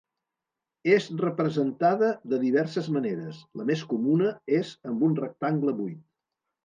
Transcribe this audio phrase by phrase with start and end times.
[0.93, 6.01] És representada de diverses maneres, la més comuna és amb un rectangle buit.